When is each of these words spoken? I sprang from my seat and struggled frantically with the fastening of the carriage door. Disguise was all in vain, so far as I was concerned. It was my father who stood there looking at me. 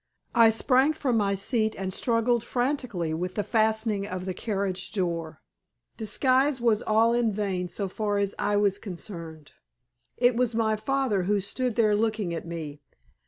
I 0.33 0.49
sprang 0.49 0.93
from 0.93 1.17
my 1.17 1.35
seat 1.35 1.75
and 1.77 1.93
struggled 1.93 2.43
frantically 2.43 3.13
with 3.13 3.35
the 3.35 3.43
fastening 3.43 4.07
of 4.07 4.25
the 4.25 4.33
carriage 4.33 4.91
door. 4.91 5.43
Disguise 5.95 6.59
was 6.59 6.81
all 6.81 7.13
in 7.13 7.31
vain, 7.31 7.67
so 7.69 7.87
far 7.87 8.17
as 8.17 8.33
I 8.39 8.57
was 8.57 8.79
concerned. 8.79 9.51
It 10.17 10.35
was 10.35 10.55
my 10.55 10.75
father 10.75 11.21
who 11.25 11.39
stood 11.39 11.75
there 11.75 11.95
looking 11.95 12.33
at 12.33 12.47
me. 12.47 12.81